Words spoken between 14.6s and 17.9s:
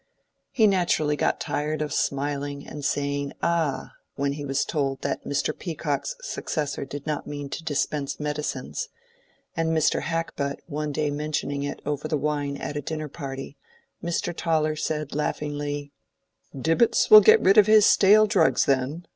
said, laughingly, "Dibbitts will get rid of his